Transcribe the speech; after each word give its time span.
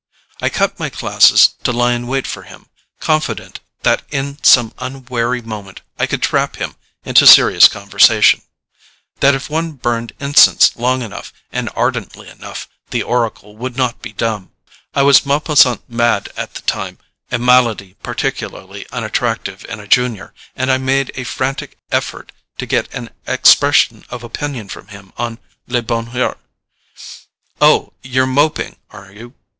I 0.41 0.49
cut 0.49 0.79
my 0.79 0.89
classes 0.89 1.49
to 1.63 1.71
lie 1.71 1.93
in 1.93 2.07
wait 2.07 2.25
for 2.25 2.41
him, 2.41 2.65
confident 2.99 3.59
that 3.83 4.01
in 4.09 4.43
some 4.43 4.73
unwary 4.79 5.43
moment 5.43 5.81
I 5.99 6.07
could 6.07 6.23
trap 6.23 6.55
him 6.55 6.75
into 7.05 7.27
serious 7.27 7.67
conversation, 7.67 8.41
that 9.19 9.35
if 9.35 9.47
one 9.47 9.73
burned 9.73 10.13
incense 10.19 10.75
long 10.75 11.03
enough 11.03 11.31
and 11.51 11.69
ardently 11.75 12.27
enough, 12.29 12.67
the 12.89 13.03
oracle 13.03 13.55
would 13.57 13.77
not 13.77 14.01
be 14.01 14.11
dumb. 14.11 14.51
I 14.95 15.03
was 15.03 15.23
Maupassant 15.23 15.87
mad 15.87 16.29
at 16.35 16.55
the 16.55 16.63
time, 16.63 16.97
a 17.31 17.37
malady 17.37 17.95
particularly 18.01 18.87
unattractive 18.91 19.63
in 19.65 19.79
a 19.79 19.85
Junior, 19.85 20.33
and 20.55 20.71
I 20.71 20.79
made 20.79 21.11
a 21.13 21.25
frantic 21.25 21.77
effort 21.91 22.31
to 22.57 22.65
get 22.65 22.91
an 22.91 23.11
expression 23.27 24.03
of 24.09 24.23
opinion 24.23 24.67
from 24.67 24.87
him 24.87 25.13
on 25.17 25.37
"Le 25.67 25.83
Bonheur." 25.83 26.37
"Oh, 27.61 27.93
you're 28.01 28.25
Moping, 28.25 28.77
are 28.89 29.11
you?" 29.11 29.35